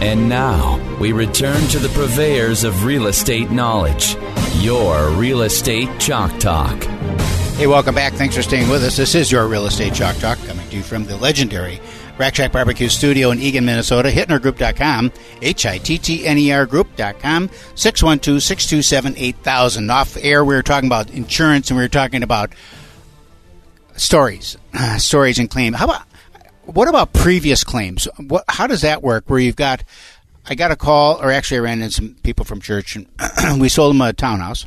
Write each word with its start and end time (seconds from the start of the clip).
And 0.00 0.28
now 0.28 0.78
we 1.00 1.12
return 1.12 1.60
to 1.68 1.78
the 1.78 1.88
purveyors 1.88 2.64
of 2.64 2.84
real 2.84 3.08
estate 3.08 3.50
knowledge, 3.50 4.16
your 4.56 5.08
Real 5.10 5.42
Estate 5.42 5.88
Chalk 5.98 6.38
Talk. 6.38 6.84
Hey, 7.56 7.66
welcome 7.66 7.96
back. 7.96 8.12
Thanks 8.12 8.36
for 8.36 8.42
staying 8.42 8.68
with 8.68 8.84
us. 8.84 8.96
This 8.96 9.16
is 9.16 9.32
your 9.32 9.48
Real 9.48 9.66
Estate 9.66 9.94
Chalk 9.94 10.16
Talk 10.18 10.38
coming 10.46 10.68
to 10.68 10.76
you 10.76 10.82
from 10.82 11.04
the 11.04 11.16
legendary 11.16 11.80
Rack 12.18 12.34
Shack 12.34 12.52
Barbecue 12.52 12.88
Studio 12.88 13.30
in 13.30 13.38
Eagan, 13.38 13.64
Minnesota. 13.64 14.10
HittnerGroup.com, 14.10 15.12
H-I-T-T-N-E-R 15.40 16.66
Group.com, 16.66 17.48
612-627-8000. 17.48 19.92
Off 19.92 20.16
air, 20.20 20.44
we 20.44 20.56
were 20.56 20.64
talking 20.64 20.88
about 20.88 21.10
insurance 21.10 21.70
and 21.70 21.76
we 21.76 21.84
were 21.84 21.88
talking 21.88 22.24
about 22.24 22.52
stories, 23.94 24.56
stories 24.98 25.38
and 25.38 25.48
claim. 25.48 25.74
How 25.74 25.84
about 25.84 26.07
what 26.74 26.88
about 26.88 27.12
previous 27.12 27.64
claims? 27.64 28.06
What, 28.18 28.44
how 28.48 28.66
does 28.66 28.82
that 28.82 29.02
work? 29.02 29.24
Where 29.28 29.38
you've 29.38 29.56
got, 29.56 29.84
I 30.46 30.54
got 30.54 30.70
a 30.70 30.76
call, 30.76 31.20
or 31.22 31.30
actually, 31.30 31.58
I 31.58 31.60
ran 31.62 31.80
into 31.80 31.94
some 31.94 32.16
people 32.22 32.44
from 32.44 32.60
church, 32.60 32.96
and 32.96 33.08
we 33.60 33.68
sold 33.68 33.94
them 33.94 34.02
a 34.02 34.12
townhouse, 34.12 34.66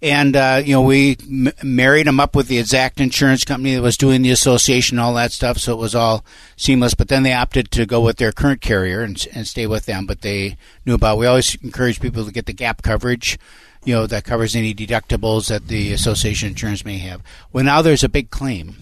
and 0.00 0.34
uh, 0.34 0.60
you 0.64 0.72
know 0.72 0.82
we 0.82 1.16
m- 1.22 1.52
married 1.62 2.06
them 2.08 2.18
up 2.18 2.34
with 2.34 2.48
the 2.48 2.58
exact 2.58 3.00
insurance 3.00 3.44
company 3.44 3.74
that 3.74 3.82
was 3.82 3.96
doing 3.96 4.22
the 4.22 4.30
association, 4.30 4.98
all 4.98 5.14
that 5.14 5.32
stuff, 5.32 5.58
so 5.58 5.72
it 5.72 5.78
was 5.78 5.94
all 5.94 6.24
seamless. 6.56 6.94
But 6.94 7.08
then 7.08 7.22
they 7.22 7.32
opted 7.32 7.70
to 7.72 7.86
go 7.86 8.00
with 8.00 8.16
their 8.16 8.32
current 8.32 8.60
carrier 8.60 9.02
and, 9.02 9.24
and 9.32 9.46
stay 9.46 9.66
with 9.66 9.86
them. 9.86 10.06
But 10.06 10.22
they 10.22 10.56
knew 10.84 10.94
about. 10.94 11.18
We 11.18 11.26
always 11.26 11.54
encourage 11.62 12.00
people 12.00 12.24
to 12.24 12.32
get 12.32 12.46
the 12.46 12.52
gap 12.52 12.82
coverage 12.82 13.38
you 13.84 13.94
know 13.94 14.06
that 14.06 14.24
covers 14.24 14.54
any 14.54 14.74
deductibles 14.74 15.48
that 15.48 15.68
the 15.68 15.92
association 15.92 16.48
insurance 16.48 16.84
may 16.84 16.98
have. 16.98 17.22
Well, 17.52 17.64
now 17.64 17.82
there's 17.82 18.04
a 18.04 18.08
big 18.08 18.30
claim 18.30 18.76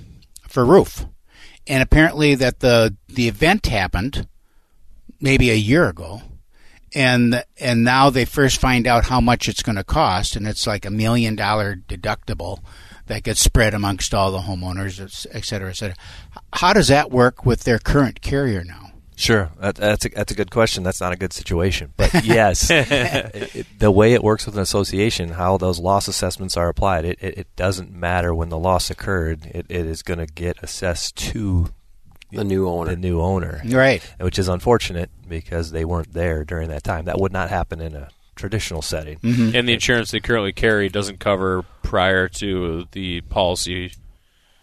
for 0.46 0.64
roof, 0.64 1.06
and 1.70 1.84
apparently 1.84 2.34
that 2.34 2.58
the 2.58 2.96
the 3.08 3.28
event 3.28 3.66
happened 3.66 4.26
maybe 5.20 5.50
a 5.50 5.54
year 5.54 5.88
ago, 5.88 6.20
and 6.92 7.44
and 7.60 7.84
now 7.84 8.10
they 8.10 8.24
first 8.24 8.60
find 8.60 8.88
out 8.88 9.04
how 9.04 9.20
much 9.20 9.48
it's 9.48 9.62
going 9.62 9.76
to 9.76 9.84
cost, 9.84 10.34
and 10.34 10.48
it's 10.48 10.66
like 10.66 10.84
a 10.84 10.90
million 10.90 11.36
dollar 11.36 11.76
deductible 11.76 12.58
that 13.06 13.22
gets 13.22 13.40
spread 13.40 13.72
amongst 13.72 14.12
all 14.12 14.32
the 14.32 14.40
homeowners, 14.40 15.26
et 15.30 15.44
cetera, 15.44 15.70
et 15.70 15.76
cetera. 15.76 15.96
How 16.54 16.72
does 16.72 16.88
that 16.88 17.12
work 17.12 17.46
with 17.46 17.62
their 17.62 17.78
current 17.78 18.20
carrier 18.20 18.64
now? 18.64 18.89
Sure, 19.20 19.50
that, 19.58 19.74
that's 19.74 20.06
a, 20.06 20.08
that's 20.08 20.32
a 20.32 20.34
good 20.34 20.50
question. 20.50 20.82
That's 20.82 21.00
not 21.00 21.12
a 21.12 21.16
good 21.16 21.34
situation, 21.34 21.92
but 21.98 22.10
yes, 22.24 22.70
it, 22.70 23.54
it, 23.54 23.66
the 23.78 23.90
way 23.90 24.14
it 24.14 24.24
works 24.24 24.46
with 24.46 24.54
an 24.54 24.62
association, 24.62 25.28
how 25.30 25.58
those 25.58 25.78
loss 25.78 26.08
assessments 26.08 26.56
are 26.56 26.70
applied, 26.70 27.04
it, 27.04 27.18
it, 27.20 27.38
it 27.38 27.46
doesn't 27.54 27.92
matter 27.92 28.34
when 28.34 28.48
the 28.48 28.58
loss 28.58 28.88
occurred. 28.88 29.44
It, 29.44 29.66
it 29.68 29.84
is 29.84 30.02
going 30.02 30.20
to 30.20 30.26
get 30.26 30.56
assessed 30.62 31.16
to 31.16 31.68
the 32.32 32.44
new 32.44 32.66
owner. 32.66 32.92
The 32.92 32.96
new 32.96 33.20
owner, 33.20 33.60
right? 33.66 34.02
Which 34.18 34.38
is 34.38 34.48
unfortunate 34.48 35.10
because 35.28 35.70
they 35.70 35.84
weren't 35.84 36.14
there 36.14 36.42
during 36.44 36.70
that 36.70 36.82
time. 36.82 37.04
That 37.04 37.20
would 37.20 37.32
not 37.32 37.50
happen 37.50 37.82
in 37.82 37.94
a 37.94 38.08
traditional 38.36 38.80
setting. 38.80 39.18
Mm-hmm. 39.18 39.54
And 39.54 39.68
the 39.68 39.74
insurance 39.74 40.12
they 40.12 40.20
currently 40.20 40.54
carry 40.54 40.88
doesn't 40.88 41.20
cover 41.20 41.62
prior 41.82 42.26
to 42.28 42.86
the 42.92 43.20
policy. 43.22 43.92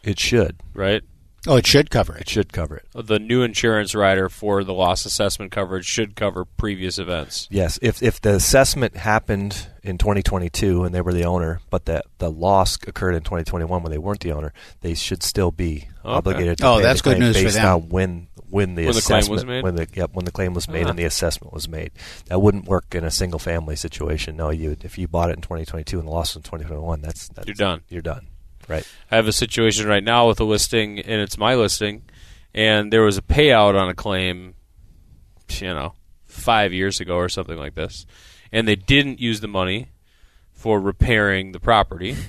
It 0.03 0.17
should, 0.19 0.55
right? 0.73 1.03
Oh, 1.45 1.55
it 1.55 1.67
should 1.67 1.89
cover 1.89 2.15
it. 2.15 2.21
It 2.21 2.29
should 2.29 2.51
cover 2.51 2.77
it. 2.77 2.85
The 2.93 3.19
new 3.19 3.41
insurance 3.43 3.93
rider 3.95 4.27
for 4.27 4.63
the 4.63 4.73
loss 4.73 5.05
assessment 5.05 5.51
coverage 5.51 5.85
should 5.85 6.15
cover 6.15 6.43
previous 6.45 6.97
events. 6.97 7.47
Yes, 7.51 7.77
if 7.81 8.01
if 8.01 8.19
the 8.19 8.33
assessment 8.35 8.97
happened 8.97 9.67
in 9.83 9.97
2022 9.97 10.83
and 10.83 10.93
they 10.93 10.99
were 11.01 11.13
the 11.13 11.23
owner, 11.25 11.61
but 11.69 11.85
the 11.85 12.01
the 12.17 12.31
loss 12.31 12.77
occurred 12.87 13.15
in 13.15 13.21
2021 13.23 13.81
when 13.83 13.91
they 13.91 13.97
weren't 13.97 14.19
the 14.21 14.31
owner, 14.33 14.51
they 14.81 14.93
should 14.93 15.23
still 15.23 15.51
be 15.51 15.87
okay. 16.03 16.17
obligated. 16.17 16.57
to 16.57 16.67
Oh, 16.67 16.81
that's 16.81 17.01
good 17.01 17.19
news 17.19 17.35
based 17.35 17.55
for 17.55 17.61
them. 17.61 17.75
on 17.83 17.89
when 17.89 18.27
when 18.49 18.75
the 18.75 18.85
When 18.85 18.93
the 18.93 18.99
assessment 18.99 19.25
claim 19.25 19.31
was 19.31 19.45
made? 19.45 19.63
when 19.63 19.75
the 19.75 19.87
yep, 19.93 20.09
when 20.13 20.25
the 20.25 20.31
claim 20.31 20.53
was 20.53 20.67
made 20.67 20.85
Ah. 20.87 20.89
and 20.89 20.99
the 20.99 21.05
assessment 21.05 21.53
was 21.53 21.69
made. 21.69 21.91
That 22.25 22.41
wouldn't 22.41 22.65
work 22.65 22.93
in 22.95 23.03
a 23.05 23.11
single 23.11 23.39
family 23.39 23.75
situation. 23.77 24.35
No, 24.35 24.49
you 24.49 24.75
if 24.81 24.97
you 24.97 25.07
bought 25.07 25.29
it 25.29 25.35
in 25.37 25.41
2022 25.43 25.99
and 25.99 26.07
the 26.07 26.11
loss 26.11 26.31
was 26.35 26.37
in 26.37 26.43
2021, 26.43 27.01
that's, 27.01 27.27
that's 27.29 27.47
You're 27.47 27.55
done. 27.55 27.81
You're 27.89 28.01
done. 28.01 28.27
Right. 28.67 28.87
I 29.11 29.15
have 29.15 29.27
a 29.27 29.31
situation 29.33 29.87
right 29.87 30.03
now 30.03 30.27
with 30.27 30.39
a 30.39 30.43
listing, 30.43 30.99
and 30.99 31.21
it's 31.21 31.37
my 31.37 31.55
listing, 31.55 32.03
and 32.53 32.91
there 32.91 33.01
was 33.03 33.17
a 33.17 33.21
payout 33.21 33.79
on 33.79 33.89
a 33.89 33.93
claim, 33.93 34.55
you 35.49 35.67
know, 35.73 35.93
five 36.25 36.73
years 36.73 36.99
ago 36.99 37.15
or 37.15 37.29
something 37.29 37.57
like 37.57 37.75
this, 37.75 38.05
and 38.51 38.67
they 38.67 38.75
didn't 38.75 39.19
use 39.19 39.39
the 39.41 39.47
money 39.47 39.91
for 40.51 40.79
repairing 40.79 41.51
the 41.51 41.59
property. 41.59 42.15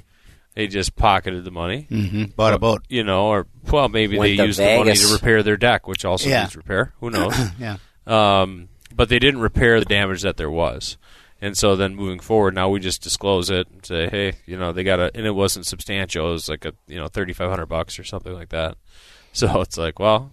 They 0.54 0.66
just 0.66 0.96
pocketed 0.96 1.44
the 1.44 1.52
money, 1.52 1.86
Mm-hmm. 1.88 2.24
Bought 2.34 2.52
a 2.52 2.58
boat. 2.58 2.82
you 2.88 3.04
know, 3.04 3.26
or 3.28 3.46
well, 3.70 3.88
maybe 3.88 4.18
Went 4.18 4.30
they 4.32 4.36
to 4.38 4.46
used 4.46 4.58
the 4.58 4.76
money 4.78 4.92
to 4.92 5.12
repair 5.12 5.44
their 5.44 5.56
deck, 5.56 5.86
which 5.86 6.04
also 6.04 6.28
Yeah. 6.28 6.40
needs 6.42 6.56
repair. 6.56 6.94
Who 6.98 7.10
knows? 7.12 7.32
Yeah. 7.60 7.76
um, 8.08 8.68
but 8.92 9.08
they 9.08 9.20
didn't 9.20 9.38
repair 9.40 9.78
the 9.78 9.84
damage 9.86 10.22
that 10.22 10.36
there 10.36 10.50
was. 10.50 10.98
And 11.40 11.56
so 11.56 11.76
then 11.76 11.94
moving 11.94 12.18
forward, 12.18 12.54
now 12.54 12.68
we 12.68 12.80
just 12.80 13.02
disclose 13.02 13.48
it 13.48 13.68
and 13.70 13.86
say, 13.86 14.08
hey, 14.08 14.32
you 14.44 14.58
know, 14.58 14.72
they 14.72 14.82
got 14.82 14.98
a, 14.98 15.10
and 15.14 15.24
it 15.24 15.30
wasn't 15.30 15.66
substantial. 15.66 16.30
It 16.30 16.32
was 16.32 16.48
like 16.48 16.64
a, 16.64 16.72
you 16.88 16.96
know, 16.96 17.06
thirty 17.06 17.32
five 17.32 17.48
hundred 17.48 17.66
bucks 17.66 17.98
or 17.98 18.04
something 18.04 18.32
like 18.32 18.50
that. 18.50 18.76
So 19.30 19.60
it's 19.60 19.76
like, 19.76 20.00
well, 20.00 20.32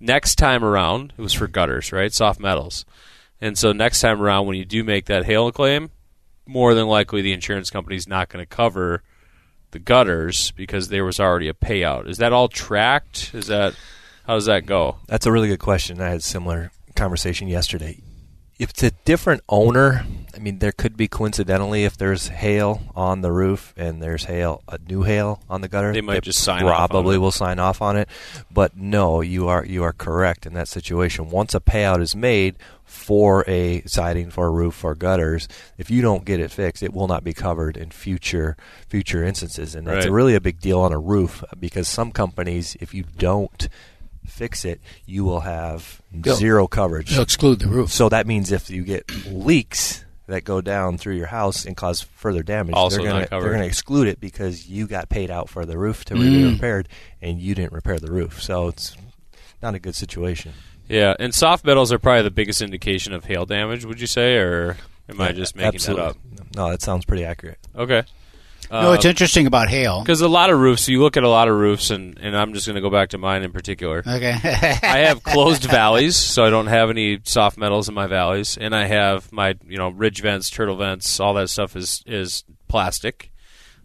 next 0.00 0.34
time 0.34 0.64
around, 0.64 1.14
it 1.16 1.22
was 1.22 1.32
for 1.32 1.46
gutters, 1.46 1.92
right? 1.92 2.12
Soft 2.12 2.40
metals. 2.40 2.84
And 3.40 3.56
so 3.56 3.72
next 3.72 4.00
time 4.00 4.20
around, 4.20 4.46
when 4.46 4.56
you 4.58 4.64
do 4.64 4.82
make 4.84 5.06
that 5.06 5.24
hail 5.24 5.50
claim, 5.52 5.90
more 6.44 6.74
than 6.74 6.86
likely 6.86 7.22
the 7.22 7.32
insurance 7.32 7.70
company's 7.70 8.08
not 8.08 8.28
going 8.28 8.42
to 8.42 8.46
cover 8.46 9.02
the 9.70 9.78
gutters 9.78 10.50
because 10.50 10.88
there 10.88 11.04
was 11.04 11.18
already 11.20 11.48
a 11.48 11.54
payout. 11.54 12.08
Is 12.08 12.18
that 12.18 12.32
all 12.32 12.48
tracked? 12.48 13.32
Is 13.32 13.46
that 13.46 13.74
how 14.26 14.34
does 14.34 14.46
that 14.46 14.66
go? 14.66 14.98
That's 15.06 15.26
a 15.26 15.32
really 15.32 15.48
good 15.48 15.60
question. 15.60 16.00
I 16.00 16.10
had 16.10 16.18
a 16.18 16.20
similar 16.20 16.70
conversation 16.94 17.48
yesterday. 17.48 18.00
If 18.58 18.70
it's 18.70 18.82
a 18.82 18.90
different 19.04 19.42
owner, 19.48 20.04
mean, 20.42 20.58
there 20.58 20.72
could 20.72 20.96
be 20.96 21.08
coincidentally 21.08 21.84
if 21.84 21.96
there's 21.96 22.28
hail 22.28 22.82
on 22.94 23.20
the 23.22 23.32
roof 23.32 23.72
and 23.76 24.02
there's 24.02 24.24
hail, 24.24 24.62
a 24.68 24.78
new 24.78 25.02
hail 25.02 25.42
on 25.48 25.60
the 25.60 25.68
gutter, 25.68 25.92
They 25.92 26.00
might 26.00 26.22
just 26.22 26.42
sign 26.42 26.64
off 26.64 26.68
on 26.68 26.88
probably 26.88 27.16
it. 27.16 27.18
will 27.18 27.30
sign 27.32 27.58
off 27.58 27.80
on 27.80 27.96
it. 27.96 28.08
But 28.50 28.76
no, 28.76 29.20
you 29.20 29.48
are 29.48 29.64
you 29.64 29.82
are 29.84 29.92
correct 29.92 30.44
in 30.44 30.54
that 30.54 30.68
situation. 30.68 31.30
Once 31.30 31.54
a 31.54 31.60
payout 31.60 32.00
is 32.00 32.14
made 32.16 32.56
for 32.84 33.42
a 33.48 33.82
siding, 33.86 34.30
for 34.30 34.46
a 34.48 34.50
roof, 34.50 34.74
for 34.74 34.94
gutters, 34.94 35.48
if 35.78 35.90
you 35.90 36.02
don't 36.02 36.24
get 36.26 36.40
it 36.40 36.50
fixed, 36.50 36.82
it 36.82 36.92
will 36.92 37.08
not 37.08 37.24
be 37.24 37.32
covered 37.32 37.76
in 37.76 37.90
future 37.90 38.56
future 38.88 39.24
instances, 39.24 39.74
and 39.74 39.86
that's 39.86 40.04
Right. 40.06 40.12
really 40.12 40.34
a 40.34 40.40
big 40.40 40.60
deal 40.60 40.80
on 40.80 40.92
a 40.92 40.98
roof 40.98 41.42
because 41.58 41.88
some 41.88 42.10
companies, 42.12 42.76
if 42.80 42.92
you 42.92 43.04
don't 43.16 43.68
fix 44.26 44.64
it, 44.64 44.80
you 45.06 45.24
will 45.24 45.40
have 45.40 46.00
They'll- 46.12 46.36
zero 46.36 46.66
coverage. 46.66 47.10
They'll 47.10 47.22
exclude 47.22 47.58
the 47.60 47.68
roof. 47.68 47.90
So 47.92 48.08
that 48.08 48.26
means 48.26 48.52
if 48.52 48.70
you 48.70 48.84
get 48.84 49.10
leaks 49.26 50.04
that 50.26 50.44
go 50.44 50.60
down 50.60 50.98
through 50.98 51.16
your 51.16 51.26
house 51.26 51.64
and 51.64 51.76
cause 51.76 52.00
further 52.00 52.42
damage, 52.42 52.74
Also 52.74 52.96
they're 52.98 53.06
not 53.06 53.12
going 53.12 53.26
covered. 53.26 53.42
they're 53.44 53.50
going 53.52 53.62
to 53.62 53.66
exclude 53.68 54.06
it 54.08 54.20
because 54.20 54.68
you 54.68 54.86
got 54.86 55.08
paid 55.08 55.30
out 55.30 55.48
for 55.48 55.64
the 55.66 55.76
roof 55.76 56.04
to 56.06 56.14
be 56.14 56.20
Mm. 56.20 56.52
repaired 56.54 56.88
and 57.20 57.40
you 57.40 57.54
didn't 57.54 57.72
repair 57.72 57.98
the 57.98 58.10
roof. 58.12 58.40
So 58.42 58.68
it's 58.68 58.96
not 59.62 59.74
a 59.74 59.78
good 59.78 59.94
situation. 59.96 60.52
Yeah, 60.88 61.14
and 61.18 61.34
soft 61.34 61.64
metals 61.64 61.92
are 61.92 61.98
probably 61.98 62.22
the 62.22 62.30
biggest 62.30 62.60
indication 62.62 63.12
of 63.12 63.24
hail 63.24 63.46
damage. 63.46 63.84
Would 63.84 64.00
you 64.00 64.06
say, 64.06 64.36
or 64.36 64.76
am 65.08 65.20
I 65.20 65.32
just 65.32 65.56
making 65.56 65.74
absolutely. 65.76 66.04
that 66.04 66.10
up? 66.10 66.16
No, 66.56 66.70
that 66.70 66.82
sounds 66.82 67.04
pretty 67.04 67.24
accurate. 67.24 67.58
Okay. 67.74 68.02
No, 68.72 68.92
it's 68.92 69.04
interesting 69.04 69.46
about 69.46 69.68
hail. 69.68 70.00
because 70.00 70.22
a 70.22 70.28
lot 70.28 70.48
of 70.48 70.58
roofs. 70.58 70.88
You 70.88 71.02
look 71.02 71.18
at 71.18 71.24
a 71.24 71.28
lot 71.28 71.48
of 71.48 71.54
roofs, 71.56 71.90
and, 71.90 72.18
and 72.18 72.34
I'm 72.34 72.54
just 72.54 72.66
going 72.66 72.76
to 72.76 72.80
go 72.80 72.88
back 72.90 73.10
to 73.10 73.18
mine 73.18 73.42
in 73.42 73.52
particular. 73.52 73.98
Okay. 74.06 74.30
I 74.32 74.98
have 75.06 75.22
closed 75.24 75.64
valleys, 75.64 76.16
so 76.16 76.44
I 76.44 76.50
don't 76.50 76.68
have 76.68 76.88
any 76.88 77.20
soft 77.24 77.58
metals 77.58 77.88
in 77.88 77.94
my 77.94 78.06
valleys, 78.06 78.56
and 78.56 78.74
I 78.74 78.86
have 78.86 79.30
my 79.30 79.56
you 79.68 79.76
know 79.76 79.90
ridge 79.90 80.22
vents, 80.22 80.48
turtle 80.48 80.76
vents, 80.76 81.20
all 81.20 81.34
that 81.34 81.50
stuff 81.50 81.76
is 81.76 82.02
is 82.06 82.44
plastic. 82.68 83.30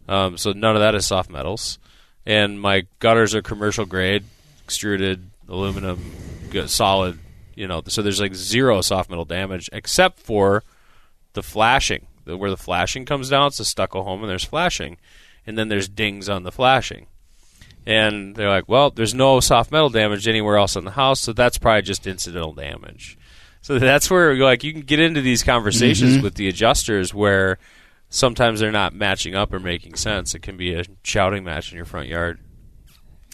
Um, 0.08 0.38
so 0.38 0.52
none 0.52 0.74
of 0.74 0.80
that 0.80 0.94
is 0.94 1.04
soft 1.06 1.28
metals, 1.28 1.78
and 2.24 2.58
my 2.58 2.86
gutters 2.98 3.34
are 3.34 3.42
commercial 3.42 3.84
grade, 3.84 4.24
extruded 4.64 5.30
aluminum, 5.48 6.12
good, 6.50 6.70
solid. 6.70 7.18
You 7.54 7.66
know, 7.68 7.82
so 7.88 8.02
there's 8.02 8.20
like 8.20 8.34
zero 8.34 8.80
soft 8.80 9.10
metal 9.10 9.24
damage 9.26 9.68
except 9.72 10.20
for 10.20 10.62
the 11.34 11.42
flashing. 11.42 12.06
Where 12.36 12.50
the 12.50 12.56
flashing 12.56 13.04
comes 13.04 13.30
down, 13.30 13.46
it's 13.48 13.60
a 13.60 13.64
stucco 13.64 14.02
home, 14.02 14.20
and 14.22 14.30
there's 14.30 14.44
flashing, 14.44 14.98
and 15.46 15.56
then 15.56 15.68
there's 15.68 15.88
dings 15.88 16.28
on 16.28 16.42
the 16.42 16.52
flashing 16.52 17.06
And 17.86 18.36
they're 18.36 18.50
like, 18.50 18.68
well, 18.68 18.90
there's 18.90 19.14
no 19.14 19.40
soft 19.40 19.72
metal 19.72 19.88
damage 19.88 20.28
anywhere 20.28 20.56
else 20.58 20.76
in 20.76 20.84
the 20.84 20.90
house, 20.90 21.20
so 21.20 21.32
that's 21.32 21.56
probably 21.58 21.82
just 21.82 22.06
incidental 22.06 22.52
damage. 22.52 23.16
So 23.62 23.78
that's 23.78 24.10
where 24.10 24.34
like 24.36 24.62
you 24.64 24.72
can 24.72 24.82
get 24.82 25.00
into 25.00 25.20
these 25.22 25.42
conversations 25.42 26.14
Mm-hmm. 26.14 26.22
with 26.22 26.34
the 26.34 26.48
adjusters 26.48 27.14
where 27.14 27.58
sometimes 28.10 28.60
they're 28.60 28.72
not 28.72 28.94
matching 28.94 29.34
up 29.34 29.52
or 29.52 29.58
making 29.60 29.94
sense. 29.94 30.34
It 30.34 30.42
can 30.42 30.56
be 30.56 30.74
a 30.74 30.84
shouting 31.02 31.44
match 31.44 31.70
in 31.72 31.76
your 31.76 31.86
front 31.86 32.08
yard. 32.08 32.40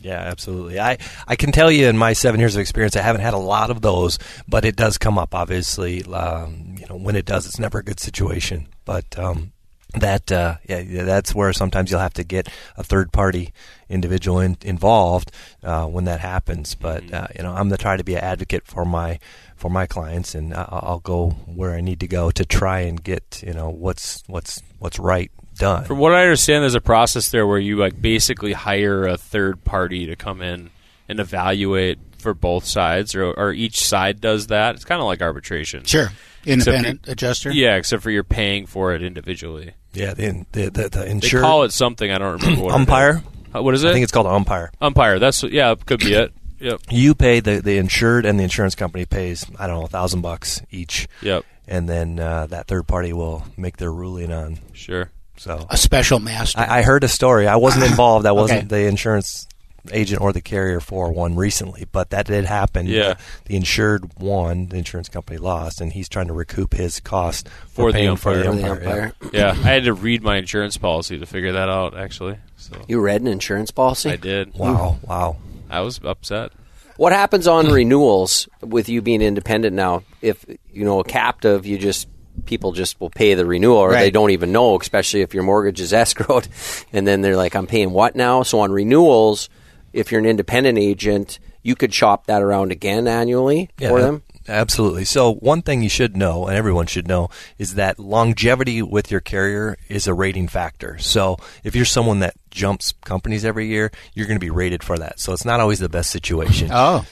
Yeah, 0.02 0.19
absolutely. 0.20 0.79
I, 0.79 0.99
I 1.26 1.37
can 1.37 1.50
tell 1.50 1.70
you 1.70 1.87
in 1.88 1.96
my 1.96 2.12
seven 2.12 2.38
years 2.38 2.56
of 2.56 2.61
experience, 2.61 2.94
I 2.94 3.00
haven't 3.00 3.23
had 3.23 3.32
a 3.32 3.38
lot 3.38 3.70
of 3.70 3.81
those, 3.81 4.19
but 4.46 4.64
it 4.67 4.76
does 4.76 4.99
come 4.99 5.17
up. 5.19 5.35
Obviously, 5.35 6.02
um, 6.05 6.75
you 6.79 6.87
know, 6.88 6.96
when 6.96 7.17
it 7.17 7.25
does, 7.25 7.46
it's 7.46 7.58
never 7.58 7.79
a 7.79 7.82
good 7.82 8.00
situation. 8.00 8.69
But 8.85 9.19
um, 9.19 9.53
that, 9.95 10.31
uh, 10.33 10.57
yeah, 10.69 11.05
that's 11.05 11.35
where 11.35 11.53
sometimes 11.53 11.91
you'll 11.91 12.01
have 12.01 12.15
to 12.15 12.25
get 12.25 12.49
a 12.77 12.83
third 12.83 13.13
party 13.13 13.53
individual 13.89 14.41
in, 14.41 14.57
involved 14.63 15.31
uh, 15.63 15.87
when 15.87 16.05
that 16.05 16.21
happens. 16.21 16.75
But 16.75 17.13
uh, 17.13 17.29
you 17.37 17.43
know, 17.43 17.51
I'm 17.51 17.69
gonna 17.69 17.77
try 17.77 17.97
to 17.97 18.05
be 18.05 18.15
an 18.15 18.25
advocate 18.25 18.67
for 18.67 18.85
my 18.85 19.19
for 19.57 19.71
my 19.71 19.87
clients, 19.87 20.35
and 20.35 20.53
I- 20.53 20.69
I'll 20.71 21.01
go 21.01 21.31
where 21.47 21.75
I 21.75 21.81
need 21.81 22.01
to 22.01 22.09
go 22.09 22.31
to 22.31 22.45
try 22.45 22.81
and 22.81 23.03
get 23.03 23.43
you 23.47 23.55
know 23.55 23.71
what's 23.71 24.23
what's 24.27 24.61
what's 24.79 24.99
right 24.99 25.31
done. 25.57 25.85
From 25.85 25.99
what 25.99 26.13
I 26.13 26.23
understand, 26.23 26.63
there's 26.63 26.75
a 26.75 26.81
process 26.81 27.31
there 27.31 27.47
where 27.47 27.59
you 27.59 27.77
like 27.77 28.01
basically 28.03 28.53
hire 28.53 29.07
a 29.07 29.17
third 29.17 29.65
party 29.65 30.07
to 30.07 30.17
come 30.17 30.43
in 30.43 30.71
and 31.09 31.21
evaluate 31.21 31.99
for 32.25 32.35
both 32.35 32.65
sides, 32.65 33.15
or, 33.15 33.26
or 33.32 33.53
each 33.53 33.87
side 33.87 34.21
does 34.21 34.49
that. 34.49 34.75
It's 34.75 34.85
kind 34.85 35.00
of 35.00 35.06
like 35.06 35.23
arbitration. 35.23 35.85
Sure. 35.85 36.11
Independent 36.44 36.97
Except 37.03 37.06
you- 37.06 37.12
adjuster. 37.12 37.50
Yeah, 37.53 37.76
except 37.76 38.03
for 38.03 38.11
you're 38.11 38.25
paying 38.25 38.67
for 38.67 38.93
it 38.94 39.03
individually. 39.03 39.75
yeah, 39.93 40.12
the 40.15 40.44
the 40.53 40.71
the, 40.71 40.88
the 40.88 41.19
They 41.23 41.41
call 41.41 41.62
it 41.62 41.73
something 41.73 42.11
I 42.11 42.19
don't 42.19 42.43
remember. 42.43 42.62
What 42.65 42.75
umpire. 42.75 43.23
Uh, 43.55 43.62
What 43.62 43.75
is 43.75 43.85
it? 43.85 43.91
I 43.91 43.93
think 43.93 44.03
it's 44.03 44.12
called 44.12 44.26
umpire. 44.26 44.73
umpire. 44.81 45.21
That's 45.21 45.44
yeah, 45.44 45.75
could 45.87 46.00
be 46.00 46.15
it. 46.15 46.32
Yep. 46.59 46.81
You 46.91 47.15
pay 47.15 47.41
the 47.41 47.61
the 47.61 47.76
insured, 47.79 48.27
and 48.27 48.38
the 48.38 48.43
insurance 48.44 48.75
company 48.75 49.05
pays 49.06 49.47
I 49.59 49.67
don't 49.67 49.79
know 49.79 49.85
a 49.85 49.88
thousand 49.88 50.23
bucks 50.23 50.61
each, 50.70 51.06
Yep. 51.23 51.44
and 51.69 51.88
then 51.88 52.19
uh, 52.19 52.47
that 52.49 52.67
third 52.67 52.87
party 52.88 53.12
will 53.12 53.44
make 53.56 53.77
their 53.77 53.93
ruling 53.93 54.32
on. 54.32 54.59
Sure. 54.73 55.11
So 55.37 55.67
A 55.70 55.77
special 55.77 56.20
master. 56.20 56.61
I, 56.61 56.79
I 56.79 56.82
heard 56.82 57.05
a 57.05 57.09
story. 57.09 57.47
I 57.49 57.56
wasn't 57.56 57.85
involved. 57.91 58.25
I 58.27 58.32
wasn't 58.32 58.59
Okay. 58.70 58.82
the 58.82 58.88
insurance 58.88 59.47
agent 59.93 60.21
or 60.21 60.33
the 60.33 60.41
carrier 60.41 60.81
for 60.81 61.13
one 61.13 61.37
recently, 61.37 61.87
but 61.91 62.11
that 62.11 62.27
did 62.27 62.45
happen. 62.45 62.87
Yeah. 62.87 63.15
the 63.47 63.57
insured 63.57 64.19
won, 64.19 64.69
the 64.69 64.77
insurance 64.77 65.09
company 65.09 65.39
lost, 65.39 65.81
and 65.81 65.93
he's 65.93 66.09
trying 66.09 66.29
to 66.29 66.33
recoup 66.33 66.75
his 66.75 67.01
cost 67.01 67.49
For 67.69 67.93
the 67.93 67.99
paying 67.99 68.17
for 68.17 68.37
the 68.37 68.49
umpire. 68.51 68.75
For 68.75 68.81
the 68.81 68.87
umpire. 68.89 69.03
umpire. 69.21 69.31
Yeah, 69.33 69.51
I 69.51 69.55
had 69.55 69.85
to 69.85 69.95
read 69.95 70.23
my 70.23 70.37
insurance 70.37 70.77
policy 70.77 71.19
to 71.19 71.27
figure 71.27 71.53
that 71.53 71.69
out. 71.69 71.97
Actually, 71.97 72.39
so 72.57 72.85
You 72.89 73.01
read 73.01 73.21
an 73.21 73.27
insurance 73.27 73.71
policy? 73.71 74.11
I 74.11 74.17
did. 74.17 74.53
Yeah. 74.55 74.61
Wow, 74.61 74.91
hmm. 74.93 75.07
wow. 75.07 75.37
I 75.71 75.81
was 75.81 76.01
upset. 76.05 76.53
What 76.97 77.13
happens 77.13 77.49
on 77.49 77.73
renewals 77.73 78.49
with 78.61 78.89
you 78.89 79.03
being 79.03 79.21
independent 79.21 79.75
now? 79.75 80.05
If 80.23 80.45
you 80.73 80.85
know 80.85 81.01
a 81.01 81.05
captive, 81.05 81.67
you 81.67 81.77
just 81.77 82.07
people 82.47 82.73
just 82.73 83.01
will 83.01 83.11
pay 83.11 83.35
the 83.35 83.47
renewal, 83.47 83.79
or 83.79 83.93
they 83.93 84.11
don't 84.11 84.31
even 84.31 84.53
know. 84.53 84.79
Especially 84.79 85.23
if 85.23 85.35
your 85.35 85.43
mortgage 85.43 85.81
is 85.81 85.93
escrowed, 85.93 86.49
and 86.93 87.07
then 87.07 87.21
they're 87.21 87.37
like, 87.37 87.57
"I'm 87.57 87.67
paying 87.67 87.91
what 87.91 88.15
now?" 88.15 88.45
So 88.45 88.61
on 88.61 88.71
renewals, 88.71 89.49
if 89.94 90.11
you're 90.11 90.20
an 90.20 90.26
independent 90.26 90.79
agent, 90.79 91.38
you 91.62 91.75
could 91.75 91.94
shop 91.94 92.26
that 92.26 92.43
around 92.43 92.73
again 92.73 93.08
annually 93.08 93.70
for 93.79 94.00
them. 94.02 94.23
Absolutely. 94.46 95.06
So 95.06 95.32
one 95.32 95.62
thing 95.62 95.82
you 95.82 95.88
should 95.88 96.17
know, 96.17 96.46
and 96.46 96.55
everyone 96.55 96.87
should 96.87 97.08
know, 97.08 97.31
is 97.56 97.76
that 97.76 97.99
longevity 97.99 98.82
with 98.82 99.11
your 99.11 99.20
carrier 99.20 99.79
is 99.88 100.06
a 100.06 100.12
rating 100.12 100.49
factor. 100.49 100.99
So 100.99 101.38
if 101.62 101.75
you're 101.75 101.87
someone 101.87 102.19
that 102.19 102.35
jumps 102.50 102.93
companies 102.93 103.44
every 103.44 103.69
year, 103.69 103.91
you're 104.12 104.26
going 104.26 104.38
to 104.38 104.44
be 104.44 104.50
rated 104.50 104.82
for 104.82 104.99
that. 104.99 105.19
So 105.19 105.32
it's 105.32 105.46
not 105.46 105.61
always 105.61 105.79
the 105.79 105.88
best 105.88 106.11
situation. 106.11 106.69
oh. 106.70 107.06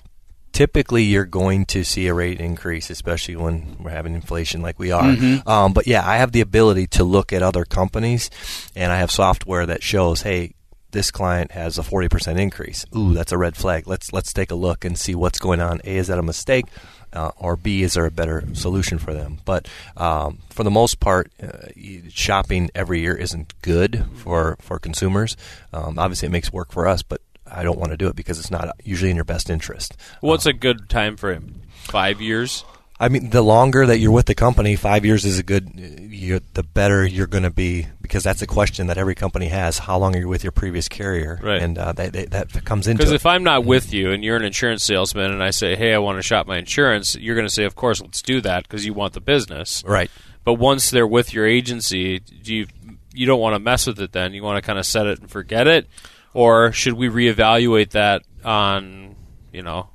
Typically, 0.52 1.04
you're 1.04 1.24
going 1.24 1.64
to 1.64 1.82
see 1.82 2.06
a 2.08 2.12
rate 2.12 2.38
increase, 2.38 2.90
especially 2.90 3.36
when 3.36 3.78
we're 3.80 3.88
having 3.90 4.14
inflation 4.14 4.60
like 4.60 4.78
we 4.78 4.92
are. 4.92 5.16
Um, 5.46 5.72
but 5.72 5.86
yeah, 5.86 6.06
I 6.06 6.18
have 6.18 6.32
the 6.32 6.42
ability 6.42 6.88
to 6.88 7.04
look 7.04 7.32
at 7.32 7.42
other 7.42 7.64
companies, 7.64 8.28
and 8.76 8.92
I 8.92 8.98
have 8.98 9.10
software 9.10 9.64
that 9.64 9.82
shows, 9.82 10.20
hey, 10.20 10.52
this 10.92 11.10
client 11.10 11.52
has 11.52 11.78
a 11.78 11.82
40% 11.82 12.38
increase. 12.38 12.86
Ooh, 12.96 13.12
that's 13.12 13.32
a 13.32 13.38
red 13.38 13.56
flag. 13.56 13.86
Let's 13.86 14.12
let's 14.12 14.32
take 14.32 14.50
a 14.50 14.54
look 14.54 14.84
and 14.84 14.96
see 14.96 15.14
what's 15.14 15.38
going 15.38 15.60
on. 15.60 15.80
A, 15.84 15.96
is 15.96 16.06
that 16.06 16.18
a 16.18 16.22
mistake? 16.22 16.66
Uh, 17.12 17.30
or 17.36 17.56
B, 17.56 17.82
is 17.82 17.92
there 17.94 18.06
a 18.06 18.10
better 18.10 18.42
solution 18.54 18.98
for 18.98 19.12
them? 19.12 19.38
But 19.44 19.68
um, 19.98 20.38
for 20.48 20.64
the 20.64 20.70
most 20.70 20.98
part, 20.98 21.30
uh, 21.42 21.68
shopping 22.08 22.70
every 22.74 23.00
year 23.00 23.14
isn't 23.14 23.52
good 23.60 24.06
for, 24.14 24.56
for 24.60 24.78
consumers. 24.78 25.36
Um, 25.74 25.98
obviously, 25.98 26.26
it 26.26 26.30
makes 26.30 26.50
work 26.50 26.72
for 26.72 26.88
us, 26.88 27.02
but 27.02 27.20
I 27.46 27.64
don't 27.64 27.78
want 27.78 27.92
to 27.92 27.98
do 27.98 28.08
it 28.08 28.16
because 28.16 28.38
it's 28.38 28.50
not 28.50 28.74
usually 28.82 29.10
in 29.10 29.16
your 29.16 29.26
best 29.26 29.50
interest. 29.50 29.94
What's 30.22 30.46
a 30.46 30.54
good 30.54 30.88
time 30.88 31.18
frame? 31.18 31.60
Five 31.84 32.22
years. 32.22 32.64
I 33.02 33.08
mean, 33.08 33.30
the 33.30 33.42
longer 33.42 33.84
that 33.84 33.98
you're 33.98 34.12
with 34.12 34.26
the 34.26 34.34
company, 34.36 34.76
five 34.76 35.04
years 35.04 35.24
is 35.24 35.36
a 35.36 35.42
good. 35.42 35.66
the 35.74 36.62
better 36.62 37.04
you're 37.04 37.26
going 37.26 37.42
to 37.42 37.50
be 37.50 37.88
because 38.00 38.22
that's 38.22 38.42
a 38.42 38.46
question 38.46 38.86
that 38.86 38.96
every 38.96 39.16
company 39.16 39.48
has. 39.48 39.76
How 39.76 39.98
long 39.98 40.14
are 40.14 40.20
you 40.20 40.28
with 40.28 40.44
your 40.44 40.52
previous 40.52 40.88
carrier? 40.88 41.40
Right. 41.42 41.60
And 41.60 41.76
uh, 41.76 41.90
that, 41.94 42.12
that 42.12 42.50
that 42.50 42.64
comes 42.64 42.86
into 42.86 42.98
Because 42.98 43.12
if 43.12 43.26
I'm 43.26 43.42
not 43.42 43.64
with 43.64 43.92
you 43.92 44.12
and 44.12 44.22
you're 44.22 44.36
an 44.36 44.44
insurance 44.44 44.84
salesman 44.84 45.32
and 45.32 45.42
I 45.42 45.50
say, 45.50 45.74
"Hey, 45.74 45.92
I 45.92 45.98
want 45.98 46.18
to 46.18 46.22
shop 46.22 46.46
my 46.46 46.58
insurance," 46.58 47.16
you're 47.16 47.34
going 47.34 47.46
to 47.46 47.52
say, 47.52 47.64
"Of 47.64 47.74
course, 47.74 48.00
let's 48.00 48.22
do 48.22 48.40
that," 48.42 48.62
because 48.62 48.86
you 48.86 48.94
want 48.94 49.14
the 49.14 49.20
business. 49.20 49.82
right. 49.84 50.10
But 50.44 50.54
once 50.54 50.90
they're 50.90 51.06
with 51.06 51.34
your 51.34 51.46
agency, 51.46 52.20
do 52.20 52.54
you 52.54 52.66
you 53.12 53.26
don't 53.26 53.40
want 53.40 53.56
to 53.56 53.58
mess 53.58 53.88
with 53.88 53.98
it. 53.98 54.12
Then 54.12 54.32
you 54.32 54.44
want 54.44 54.62
to 54.62 54.66
kind 54.66 54.78
of 54.78 54.86
set 54.86 55.06
it 55.06 55.18
and 55.18 55.28
forget 55.28 55.66
it, 55.66 55.88
or 56.34 56.70
should 56.70 56.94
we 56.94 57.08
reevaluate 57.08 57.90
that 57.90 58.22
on 58.44 59.16
you 59.52 59.62
know? 59.62 59.88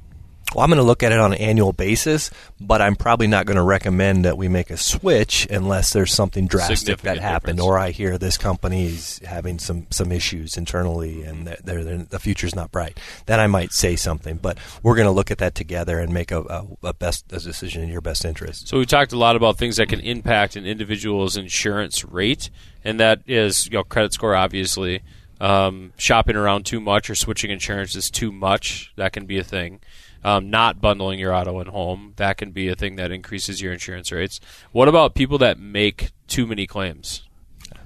Well, 0.56 0.64
I'm 0.64 0.70
going 0.70 0.78
to 0.78 0.84
look 0.84 1.04
at 1.04 1.12
it 1.12 1.20
on 1.20 1.34
an 1.34 1.40
annual 1.40 1.74
basis, 1.74 2.32
but 2.60 2.82
I'm 2.82 2.96
probably 2.96 3.28
not 3.28 3.46
going 3.46 3.58
to 3.58 3.62
recommend 3.64 4.26
that 4.26 4.38
we 4.38 4.48
make 4.48 4.70
a 4.70 4.78
switch 4.78 5.46
unless 5.52 5.92
there's 5.92 6.14
something 6.14 6.48
drastic 6.48 7.00
that 7.02 7.18
happened, 7.20 7.58
difference. 7.58 7.68
or 7.68 7.78
I 7.78 7.92
hear 7.92 8.18
this 8.18 8.38
company 8.38 8.86
is 8.88 9.20
having 9.26 9.60
some 9.60 9.88
some 9.92 10.12
issues 10.12 10.56
internally 10.58 11.24
and 11.24 11.46
they're, 11.48 11.58
they're, 11.64 11.84
they're- 11.84 11.98
the 12.10 12.18
future's 12.20 12.56
not 12.56 12.72
bright. 12.72 12.98
Then 13.26 13.40
I 13.42 13.48
might 13.48 13.74
say 13.74 13.98
something, 13.98 14.38
but 14.38 14.58
we're 14.82 14.96
going 14.96 15.06
to 15.08 15.12
look 15.12 15.32
at 15.32 15.38
that 15.40 15.54
together 15.54 16.00
and 16.00 16.14
make 16.14 16.32
a, 16.32 16.42
a, 16.42 16.66
a 16.82 16.94
best 16.94 17.26
a 17.34 17.40
decision 17.40 17.84
in 17.84 17.90
your 17.90 18.02
best 18.02 18.24
interest. 18.24 18.70
So 18.70 18.80
we 18.80 18.86
talked 18.86 19.12
a 19.12 19.18
lot 19.18 19.36
about 19.36 19.58
things 19.58 19.76
that 19.76 19.90
can 19.90 20.00
impact 20.00 20.56
an 20.56 20.66
individual's 20.66 21.36
insurance 21.36 22.06
rate, 22.06 22.50
and 22.86 23.00
that 23.02 23.20
is 23.28 23.66
you 23.68 23.74
know 23.74 23.84
credit 23.84 24.14
score, 24.14 24.34
obviously. 24.34 25.02
Um, 25.40 25.94
shopping 25.98 26.36
around 26.36 26.66
too 26.66 26.80
much 26.80 27.12
or 27.12 27.16
switching 27.16 27.52
insurance 27.52 27.96
is 27.96 28.10
too 28.10 28.32
much. 28.32 28.92
That 28.96 29.14
can 29.14 29.28
be 29.28 29.38
a 29.38 29.44
thing. 29.44 29.82
Um, 30.24 30.50
not 30.50 30.82
bundling 30.82 31.20
your 31.20 31.34
auto 31.34 31.60
and 31.60 31.70
home 31.70 32.14
that 32.18 32.38
can 32.38 32.52
be 32.52 32.68
a 32.68 32.76
thing 32.76 32.96
that 32.98 33.12
increases 33.12 33.62
your 33.62 33.72
insurance 33.72 34.12
rates. 34.12 34.40
What 34.72 34.88
about 34.88 35.16
people 35.16 35.38
that 35.38 35.60
make 35.60 36.12
too 36.28 36.46
many 36.46 36.68
claims? 36.68 37.24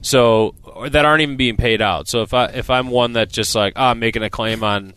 So 0.02 0.56
that 0.90 1.06
aren't 1.06 1.22
even 1.22 1.38
being 1.38 1.58
paid 1.58 1.82
out. 1.82 2.08
So 2.08 2.22
if 2.22 2.34
I 2.34 2.46
if 2.46 2.70
I'm 2.70 2.90
one 2.90 3.14
that 3.14 3.30
just 3.30 3.54
like 3.54 3.74
ah, 3.76 3.92
I'm 3.92 4.00
making 4.00 4.24
a 4.24 4.30
claim 4.30 4.64
on, 4.64 4.94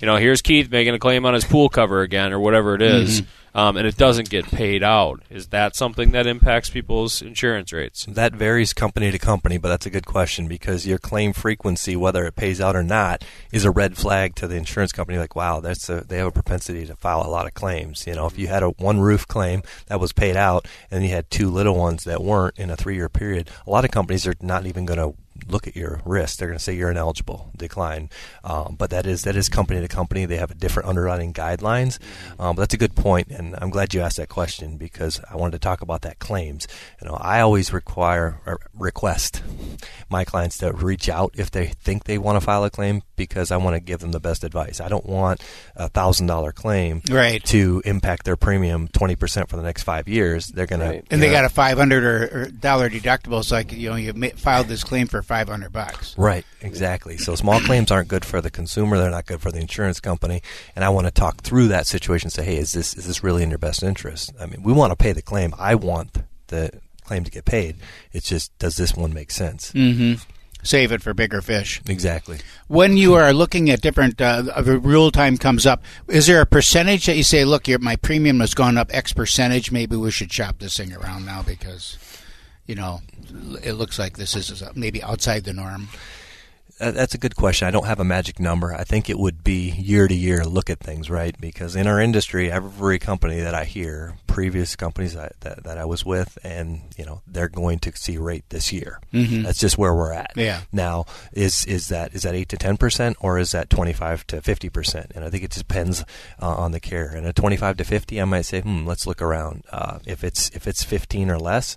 you 0.00 0.06
know, 0.06 0.16
here's 0.16 0.40
Keith 0.42 0.70
making 0.70 0.94
a 0.94 0.98
claim 0.98 1.26
on 1.26 1.34
his 1.34 1.44
pool 1.44 1.68
cover 1.68 2.02
again 2.02 2.32
or 2.32 2.40
whatever 2.40 2.74
it 2.74 2.82
is, 2.82 3.22
um, 3.56 3.78
and 3.78 3.86
it 3.86 3.96
doesn't 3.96 4.28
get 4.28 4.44
paid 4.44 4.82
out, 4.82 5.22
is 5.30 5.46
that 5.46 5.74
something 5.74 6.10
that 6.10 6.26
impacts 6.26 6.68
people's 6.68 7.22
insurance 7.22 7.72
rates? 7.72 8.04
That 8.04 8.34
varies 8.34 8.74
company 8.74 9.10
to 9.10 9.18
company, 9.18 9.56
but 9.56 9.70
that's 9.70 9.86
a 9.86 9.90
good 9.90 10.04
question 10.04 10.46
because 10.46 10.86
your 10.86 10.98
claim 10.98 11.32
frequency, 11.32 11.96
whether 11.96 12.26
it 12.26 12.36
pays 12.36 12.60
out 12.60 12.76
or 12.76 12.82
not, 12.82 13.24
is 13.50 13.64
a 13.64 13.70
red 13.70 13.96
flag 13.96 14.34
to 14.34 14.46
the 14.46 14.56
insurance 14.56 14.92
company. 14.92 15.16
Like, 15.16 15.34
wow, 15.34 15.60
that's 15.60 15.88
a, 15.88 16.02
they 16.02 16.18
have 16.18 16.26
a 16.26 16.32
propensity 16.32 16.84
to 16.84 16.96
file 16.96 17.22
a 17.24 17.30
lot 17.30 17.46
of 17.46 17.54
claims. 17.54 18.06
You 18.06 18.14
know, 18.14 18.26
if 18.26 18.38
you 18.38 18.48
had 18.48 18.62
a 18.62 18.68
one 18.72 19.00
roof 19.00 19.26
claim 19.26 19.62
that 19.86 20.00
was 20.00 20.12
paid 20.12 20.36
out 20.36 20.68
and 20.90 21.02
you 21.02 21.08
had 21.08 21.30
two 21.30 21.48
little 21.48 21.76
ones 21.76 22.04
that 22.04 22.22
weren't 22.22 22.58
in 22.58 22.68
a 22.68 22.76
three 22.76 22.96
year 22.96 23.08
period, 23.08 23.48
a 23.66 23.70
lot 23.70 23.86
of 23.86 23.90
companies 23.90 24.26
are 24.26 24.34
not 24.42 24.66
even 24.66 24.84
going 24.84 24.98
to 24.98 25.16
look 25.48 25.66
at 25.66 25.76
your 25.76 26.00
risk. 26.04 26.38
They're 26.38 26.48
going 26.48 26.58
to 26.58 26.62
say 26.64 26.74
you're 26.74 26.90
ineligible, 26.90 27.50
decline. 27.56 28.10
Um, 28.44 28.76
but 28.78 28.90
that 28.90 29.06
is 29.06 29.22
that 29.22 29.36
is 29.36 29.48
company 29.48 29.80
to 29.80 29.88
company. 29.88 30.24
They 30.26 30.36
have 30.36 30.50
a 30.50 30.54
different 30.54 30.88
underwriting 30.88 31.32
guidelines. 31.32 31.98
Um, 32.38 32.56
but 32.56 32.62
that's 32.62 32.74
a 32.74 32.78
good 32.78 32.94
point, 32.94 33.28
and 33.28 33.54
I'm 33.60 33.70
glad 33.70 33.94
you 33.94 34.00
asked 34.00 34.16
that 34.18 34.28
question 34.28 34.76
because 34.76 35.20
I 35.30 35.36
wanted 35.36 35.52
to 35.52 35.58
talk 35.58 35.80
about 35.82 36.02
that 36.02 36.18
claims. 36.18 36.66
You 37.00 37.08
know, 37.08 37.14
I 37.14 37.40
always 37.40 37.72
require 37.72 38.40
or 38.46 38.58
request 38.74 39.42
my 40.08 40.24
clients 40.24 40.58
to 40.58 40.72
reach 40.72 41.08
out 41.08 41.34
if 41.36 41.50
they 41.50 41.66
think 41.66 42.04
they 42.04 42.18
want 42.18 42.36
to 42.36 42.40
file 42.40 42.64
a 42.64 42.70
claim 42.70 43.02
because 43.16 43.50
I 43.50 43.56
want 43.56 43.74
to 43.74 43.80
give 43.80 44.00
them 44.00 44.12
the 44.12 44.20
best 44.20 44.44
advice. 44.44 44.80
I 44.80 44.88
don't 44.88 45.06
want 45.06 45.42
a 45.74 45.88
thousand 45.88 46.26
dollar 46.26 46.52
claim 46.52 47.02
Right. 47.10 47.42
to 47.46 47.82
impact 47.84 48.24
their 48.24 48.36
premium 48.36 48.88
twenty 48.88 49.16
percent 49.16 49.48
for 49.48 49.56
the 49.56 49.62
next 49.62 49.82
five 49.82 50.06
years. 50.08 50.46
They're 50.48 50.66
going 50.66 50.80
Right. 50.80 51.04
to 51.08 51.12
And 51.12 51.22
they 51.22 51.30
got 51.30 51.44
a 51.44 51.48
five 51.48 51.78
hundred 51.78 52.60
dollar 52.60 52.88
deductible. 52.90 53.44
So 53.44 53.56
like 53.56 53.72
you 53.72 53.90
know 53.90 53.96
you 53.96 54.12
filed 54.36 54.68
this 54.68 54.84
claim 54.84 55.06
for 55.08 55.22
five 55.26 55.48
hundred 55.48 55.72
bucks. 55.72 56.16
Right, 56.16 56.46
exactly. 56.60 57.18
So 57.18 57.34
small 57.34 57.60
claims 57.60 57.90
aren't 57.90 58.08
good 58.08 58.24
for 58.24 58.40
the 58.40 58.50
consumer; 58.50 58.96
they're 58.96 59.10
not 59.10 59.26
good 59.26 59.40
for 59.40 59.52
the 59.52 59.60
insurance 59.60 60.00
company. 60.00 60.40
And 60.74 60.84
I 60.84 60.88
want 60.88 61.06
to 61.06 61.10
talk 61.10 61.42
through 61.42 61.68
that 61.68 61.86
situation. 61.86 62.30
Say, 62.30 62.44
hey, 62.44 62.56
is 62.56 62.72
this 62.72 62.94
is 62.94 63.06
this 63.06 63.22
really 63.22 63.42
in 63.42 63.50
your 63.50 63.58
best 63.58 63.82
interest? 63.82 64.32
I 64.40 64.46
mean, 64.46 64.62
we 64.62 64.72
want 64.72 64.92
to 64.92 64.96
pay 64.96 65.12
the 65.12 65.22
claim. 65.22 65.54
I 65.58 65.74
want 65.74 66.22
the 66.46 66.70
claim 67.04 67.24
to 67.24 67.30
get 67.30 67.44
paid. 67.44 67.76
It's 68.12 68.28
just, 68.28 68.56
does 68.58 68.76
this 68.76 68.96
one 68.96 69.14
make 69.14 69.30
sense? 69.30 69.70
Mm-hmm. 69.70 70.14
save 70.66 70.92
it 70.92 71.02
for 71.02 71.14
bigger 71.14 71.40
fish. 71.40 71.80
Exactly. 71.88 72.38
When 72.68 72.96
you 72.96 73.14
are 73.14 73.32
looking 73.32 73.70
at 73.70 73.80
different, 73.80 74.20
uh, 74.20 74.44
a 74.54 74.62
real 74.62 75.10
time 75.10 75.36
comes 75.38 75.66
up, 75.66 75.82
is 76.08 76.26
there 76.26 76.40
a 76.40 76.46
percentage 76.46 77.06
that 77.06 77.16
you 77.16 77.22
say, 77.22 77.44
look, 77.44 77.68
your, 77.68 77.78
my 77.78 77.96
premium 77.96 78.40
has 78.40 78.54
gone 78.54 78.76
up 78.76 78.90
X 78.92 79.12
percentage, 79.12 79.70
maybe 79.70 79.96
we 79.96 80.10
should 80.10 80.32
shop 80.32 80.58
this 80.58 80.76
thing 80.76 80.92
around 80.92 81.24
now 81.24 81.42
because, 81.42 81.96
you 82.66 82.74
know, 82.74 83.00
it 83.62 83.72
looks 83.72 83.98
like 83.98 84.16
this 84.16 84.34
is 84.34 84.62
maybe 84.74 85.02
outside 85.02 85.44
the 85.44 85.52
norm? 85.52 85.88
Uh, 86.78 86.90
that's 86.90 87.14
a 87.14 87.18
good 87.18 87.36
question. 87.36 87.66
I 87.66 87.70
don't 87.70 87.86
have 87.86 88.00
a 88.00 88.04
magic 88.04 88.38
number. 88.38 88.74
I 88.74 88.84
think 88.84 89.08
it 89.08 89.18
would 89.18 89.42
be 89.42 89.70
year 89.70 90.06
to 90.06 90.14
year 90.14 90.44
look 90.44 90.68
at 90.68 90.78
things, 90.78 91.08
right? 91.08 91.34
Because 91.40 91.74
in 91.74 91.86
our 91.86 91.98
industry, 91.98 92.52
every 92.52 92.98
company 92.98 93.40
that 93.40 93.54
I 93.54 93.64
hear, 93.64 94.18
previous 94.26 94.76
companies 94.76 95.14
that, 95.14 95.40
that, 95.40 95.64
that 95.64 95.78
I 95.78 95.86
was 95.86 96.04
with, 96.04 96.36
and 96.44 96.82
you 96.98 97.06
know, 97.06 97.22
they're 97.26 97.48
going 97.48 97.78
to 97.80 97.96
see 97.96 98.18
rate 98.18 98.44
this 98.50 98.74
year. 98.74 99.00
Mm-hmm. 99.14 99.44
That's 99.44 99.58
just 99.58 99.78
where 99.78 99.94
we're 99.94 100.12
at. 100.12 100.32
Yeah. 100.36 100.62
Now, 100.70 101.06
is 101.32 101.64
is 101.64 101.88
that 101.88 102.14
is 102.14 102.22
that 102.22 102.34
eight 102.34 102.50
to 102.50 102.58
ten 102.58 102.76
percent, 102.76 103.16
or 103.20 103.38
is 103.38 103.52
that 103.52 103.70
twenty 103.70 103.94
five 103.94 104.26
to 104.26 104.42
fifty 104.42 104.68
percent? 104.68 105.12
And 105.14 105.24
I 105.24 105.30
think 105.30 105.44
it 105.44 105.52
depends 105.52 106.02
uh, 106.42 106.46
on 106.46 106.72
the 106.72 106.80
care. 106.80 107.08
And 107.08 107.26
a 107.26 107.32
twenty 107.32 107.56
five 107.56 107.78
to 107.78 107.84
fifty, 107.84 108.20
I 108.20 108.26
might 108.26 108.42
say, 108.42 108.60
hmm, 108.60 108.86
let's 108.86 109.06
look 109.06 109.22
around. 109.22 109.64
Uh, 109.72 110.00
if 110.04 110.22
it's 110.22 110.50
if 110.50 110.66
it's 110.66 110.84
fifteen 110.84 111.30
or 111.30 111.38
less 111.38 111.74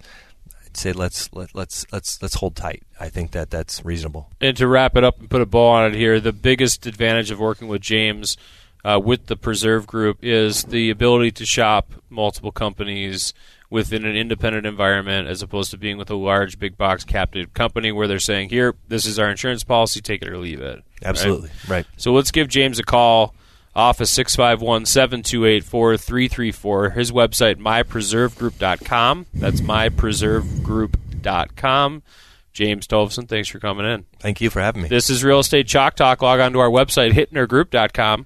I'd 0.69 0.77
say 0.77 0.93
let's 0.93 1.33
let, 1.33 1.55
let's 1.55 1.85
let's 1.91 2.21
let's 2.21 2.35
hold 2.35 2.55
tight. 2.55 2.83
I 2.99 3.09
think 3.09 3.31
that 3.31 3.49
that's 3.49 3.83
reasonable. 3.83 4.29
And 4.39 4.55
to 4.57 4.67
wrap 4.67 4.95
it 4.95 5.03
up 5.03 5.19
and 5.19 5.29
put 5.29 5.41
a 5.41 5.45
bow 5.45 5.67
on 5.67 5.91
it 5.91 5.97
here, 5.97 6.19
the 6.19 6.33
biggest 6.33 6.85
advantage 6.85 7.31
of 7.31 7.39
working 7.39 7.67
with 7.67 7.81
James 7.81 8.37
uh, 8.85 8.99
with 9.03 9.25
the 9.25 9.35
Preserve 9.35 9.87
Group 9.87 10.19
is 10.21 10.65
the 10.65 10.89
ability 10.89 11.31
to 11.31 11.45
shop 11.45 11.91
multiple 12.09 12.51
companies 12.51 13.33
within 13.71 14.05
an 14.05 14.15
independent 14.15 14.65
environment 14.65 15.27
as 15.27 15.41
opposed 15.41 15.71
to 15.71 15.77
being 15.77 15.97
with 15.97 16.09
a 16.09 16.15
large 16.15 16.59
big 16.59 16.77
box 16.77 17.03
captive 17.03 17.53
company 17.53 17.91
where 17.91 18.07
they're 18.07 18.19
saying, 18.19 18.49
"Here, 18.49 18.75
this 18.87 19.05
is 19.05 19.17
our 19.17 19.29
insurance 19.29 19.63
policy, 19.63 20.01
take 20.01 20.21
it 20.21 20.29
or 20.29 20.37
leave 20.37 20.61
it." 20.61 20.83
Absolutely 21.03 21.49
right. 21.67 21.69
right. 21.69 21.85
So 21.97 22.13
let's 22.13 22.31
give 22.31 22.47
James 22.47 22.77
a 22.77 22.83
call. 22.83 23.33
Office 23.75 24.11
651 24.11 24.85
728 24.85 25.63
4334. 25.63 26.89
His 26.91 27.11
website, 27.11 27.55
mypreservegroup.com. 27.55 29.25
That's 29.33 29.61
mypreservegroup.com. 29.61 32.03
James 32.51 32.87
Thovson, 32.87 33.27
thanks 33.27 33.47
for 33.47 33.59
coming 33.59 33.85
in. 33.85 34.05
Thank 34.19 34.41
you 34.41 34.49
for 34.49 34.59
having 34.59 34.81
me. 34.81 34.89
This 34.89 35.09
is 35.09 35.23
Real 35.23 35.39
Estate 35.39 35.67
Chalk 35.67 35.95
Talk. 35.95 36.21
Log 36.21 36.39
on 36.39 36.53
to 36.53 36.59
our 36.59 36.69
website, 36.69 37.11
hittnergroup.com. 37.11 38.25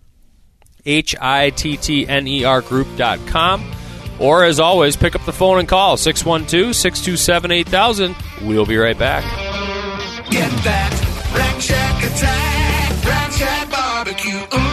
H 0.86 1.16
I 1.22 1.50
T 1.52 1.78
T 1.78 2.08
N 2.08 2.28
E 2.28 2.44
R 2.44 2.62
group.com. 2.62 3.72
Or, 4.20 4.44
as 4.44 4.60
always, 4.60 4.96
pick 4.96 5.16
up 5.16 5.26
the 5.26 5.34
phone 5.34 5.60
and 5.60 5.68
call 5.68 5.98
612 5.98 6.76
627 6.76 7.52
8000. 7.52 8.16
We'll 8.44 8.66
be 8.66 8.78
right 8.78 8.98
back. 8.98 9.24
Get 10.30 10.50
that 10.64 10.92
Rack 11.36 11.62
Shack 11.62 12.04
attack, 12.04 13.06
Rack 13.06 13.32
Shack 13.32 13.72
barbecue. 13.72 14.38
Ooh, 14.38 14.73